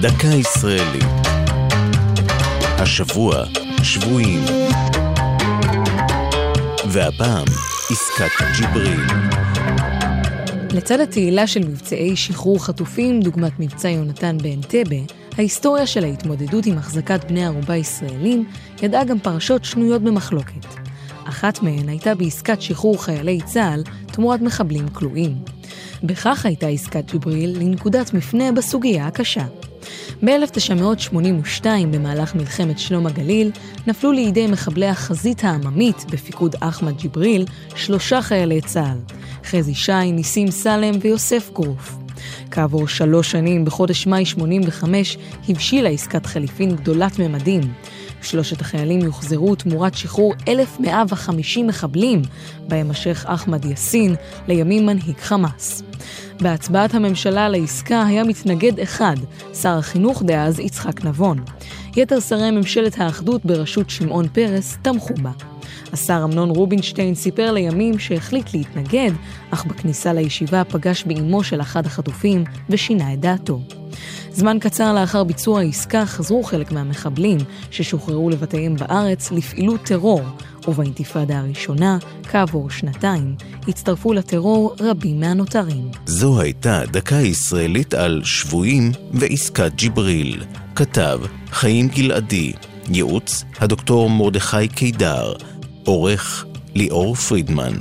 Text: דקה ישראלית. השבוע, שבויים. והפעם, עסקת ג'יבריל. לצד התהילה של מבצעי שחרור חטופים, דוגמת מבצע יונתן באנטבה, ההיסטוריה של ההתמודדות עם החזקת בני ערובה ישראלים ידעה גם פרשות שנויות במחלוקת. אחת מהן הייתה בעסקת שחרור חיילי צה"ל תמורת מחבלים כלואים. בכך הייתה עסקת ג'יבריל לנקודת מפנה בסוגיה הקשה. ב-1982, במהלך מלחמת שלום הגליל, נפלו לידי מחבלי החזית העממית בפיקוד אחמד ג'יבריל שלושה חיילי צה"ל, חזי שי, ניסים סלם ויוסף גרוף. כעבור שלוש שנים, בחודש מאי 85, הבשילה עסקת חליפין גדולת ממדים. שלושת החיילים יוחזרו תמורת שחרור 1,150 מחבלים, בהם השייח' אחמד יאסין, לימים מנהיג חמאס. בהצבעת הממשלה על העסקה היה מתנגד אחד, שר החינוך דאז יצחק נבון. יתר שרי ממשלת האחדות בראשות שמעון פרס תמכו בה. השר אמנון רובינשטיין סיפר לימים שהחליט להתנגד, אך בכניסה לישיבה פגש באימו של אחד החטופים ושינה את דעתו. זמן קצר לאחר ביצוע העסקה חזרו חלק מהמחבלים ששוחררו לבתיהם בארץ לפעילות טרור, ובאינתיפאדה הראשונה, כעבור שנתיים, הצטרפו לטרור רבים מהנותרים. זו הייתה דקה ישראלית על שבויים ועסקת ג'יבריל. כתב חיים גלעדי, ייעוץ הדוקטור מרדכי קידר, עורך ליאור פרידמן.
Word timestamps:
דקה 0.00 0.26
ישראלית. 0.26 1.04
השבוע, 2.78 3.44
שבויים. 3.82 4.44
והפעם, 6.88 7.44
עסקת 7.90 8.44
ג'יבריל. 8.56 9.00
לצד 10.70 11.00
התהילה 11.00 11.46
של 11.46 11.60
מבצעי 11.60 12.16
שחרור 12.16 12.64
חטופים, 12.64 13.20
דוגמת 13.20 13.52
מבצע 13.58 13.88
יונתן 13.88 14.38
באנטבה, 14.42 14.96
ההיסטוריה 15.38 15.86
של 15.86 16.04
ההתמודדות 16.04 16.66
עם 16.66 16.78
החזקת 16.78 17.24
בני 17.24 17.46
ערובה 17.46 17.76
ישראלים 17.76 18.48
ידעה 18.82 19.04
גם 19.04 19.18
פרשות 19.18 19.64
שנויות 19.64 20.02
במחלוקת. 20.02 20.66
אחת 21.24 21.62
מהן 21.62 21.88
הייתה 21.88 22.14
בעסקת 22.14 22.62
שחרור 22.62 23.04
חיילי 23.04 23.40
צה"ל 23.44 23.82
תמורת 24.06 24.40
מחבלים 24.40 24.88
כלואים. 24.88 25.34
בכך 26.02 26.46
הייתה 26.46 26.66
עסקת 26.66 27.10
ג'יבריל 27.10 27.58
לנקודת 27.58 28.14
מפנה 28.14 28.52
בסוגיה 28.52 29.06
הקשה. 29.06 29.44
ב-1982, 30.24 31.66
במהלך 31.90 32.34
מלחמת 32.34 32.78
שלום 32.78 33.06
הגליל, 33.06 33.50
נפלו 33.86 34.12
לידי 34.12 34.46
מחבלי 34.46 34.86
החזית 34.86 35.44
העממית 35.44 36.04
בפיקוד 36.10 36.56
אחמד 36.60 36.96
ג'יבריל 36.96 37.46
שלושה 37.76 38.22
חיילי 38.22 38.60
צה"ל, 38.60 38.98
חזי 39.44 39.74
שי, 39.74 40.12
ניסים 40.12 40.50
סלם 40.50 40.94
ויוסף 41.00 41.50
גרוף. 41.54 41.96
כעבור 42.50 42.88
שלוש 42.88 43.30
שנים, 43.30 43.64
בחודש 43.64 44.06
מאי 44.06 44.24
85, 44.24 45.18
הבשילה 45.48 45.88
עסקת 45.88 46.26
חליפין 46.26 46.76
גדולת 46.76 47.18
ממדים. 47.18 47.60
שלושת 48.22 48.60
החיילים 48.60 49.00
יוחזרו 49.00 49.54
תמורת 49.54 49.94
שחרור 49.94 50.34
1,150 50.48 51.66
מחבלים, 51.66 52.22
בהם 52.68 52.90
השייח' 52.90 53.26
אחמד 53.26 53.64
יאסין, 53.64 54.14
לימים 54.48 54.86
מנהיג 54.86 55.18
חמאס. 55.18 55.82
בהצבעת 56.40 56.94
הממשלה 56.94 57.46
על 57.46 57.54
העסקה 57.54 58.06
היה 58.06 58.24
מתנגד 58.24 58.80
אחד, 58.80 59.16
שר 59.54 59.78
החינוך 59.78 60.22
דאז 60.22 60.58
יצחק 60.58 61.04
נבון. 61.04 61.44
יתר 61.96 62.20
שרי 62.20 62.50
ממשלת 62.50 63.00
האחדות 63.00 63.44
בראשות 63.44 63.90
שמעון 63.90 64.28
פרס 64.28 64.78
תמכו 64.82 65.14
בה. 65.22 65.30
השר 65.92 66.20
אמנון 66.24 66.50
רובינשטיין 66.50 67.14
סיפר 67.14 67.52
לימים 67.52 67.98
שהחליט 67.98 68.54
להתנגד, 68.54 69.10
אך 69.50 69.64
בכניסה 69.66 70.12
לישיבה 70.12 70.64
פגש 70.64 71.04
באימו 71.04 71.44
של 71.44 71.60
אחד 71.60 71.86
החטופים 71.86 72.44
ושינה 72.70 73.12
את 73.12 73.20
דעתו. 73.20 73.60
זמן 74.30 74.58
קצר 74.60 74.94
לאחר 74.94 75.24
ביצוע 75.24 75.60
העסקה 75.60 76.06
חזרו 76.06 76.42
חלק 76.42 76.72
מהמחבלים 76.72 77.38
ששוחררו 77.70 78.30
לבתיהם 78.30 78.76
בארץ 78.76 79.32
לפעילות 79.32 79.82
טרור, 79.82 80.20
ובאינתיפאדה 80.68 81.38
הראשונה, 81.38 81.98
כעבור 82.22 82.70
שנתיים, 82.70 83.34
הצטרפו 83.68 84.12
לטרור 84.12 84.74
רבים 84.80 85.20
מהנותרים. 85.20 85.90
זו 86.06 86.40
הייתה 86.40 86.80
דקה 86.86 87.16
ישראלית 87.16 87.94
על 87.94 88.20
שבויים 88.24 88.92
ועסקת 89.12 89.72
ג'יבריל. 89.74 90.44
כתב 90.76 91.20
חיים 91.50 91.88
גלעדי, 91.88 92.52
ייעוץ 92.88 93.44
הדוקטור 93.60 94.10
מרדכי 94.10 94.68
קידר, 94.68 95.32
עורך 95.84 96.46
ליאור 96.74 97.14
פרידמן. 97.14 97.74